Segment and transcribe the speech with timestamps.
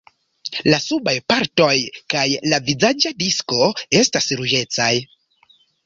[0.73, 1.69] La subaj partoj
[2.15, 3.71] kaj la vizaĝa disko
[4.05, 4.93] estas ruĝecaj.